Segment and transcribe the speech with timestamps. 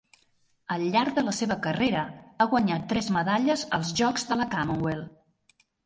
[0.75, 2.07] Al llarg de la seva carrera
[2.39, 5.67] ha guanyat tres medalles als Jocs de la Commonwealth.